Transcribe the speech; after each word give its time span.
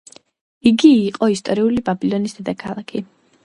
იგი 0.71 0.89
იყო 1.01 1.29
ისტორიული 1.35 1.85
ბაბილონეთის 1.91 2.37
დედაქალაქი. 2.41 3.09